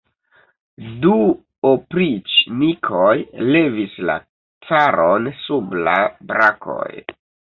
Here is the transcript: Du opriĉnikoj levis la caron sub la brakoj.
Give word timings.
Du 1.01 1.11
opriĉnikoj 1.71 3.11
levis 3.57 3.93
la 4.11 4.15
caron 4.69 5.29
sub 5.43 5.77
la 5.89 5.97
brakoj. 6.33 6.89